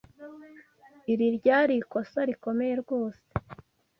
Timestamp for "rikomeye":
2.29-2.73